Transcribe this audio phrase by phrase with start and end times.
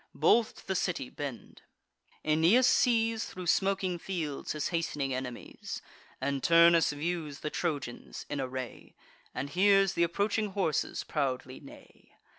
[0.15, 1.61] Both to the city bend.
[2.25, 5.79] Aeneas sees, Thro' smoking fields, his hast'ning enemies;
[6.19, 8.95] And Turnus views the Trojans in array,
[9.35, 12.15] And hears th' approaching horses proudly neigh.